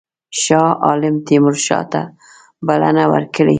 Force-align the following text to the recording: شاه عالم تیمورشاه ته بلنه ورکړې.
شاه 0.43 0.69
عالم 0.85 1.15
تیمورشاه 1.27 1.83
ته 1.91 2.01
بلنه 2.67 3.03
ورکړې. 3.11 3.49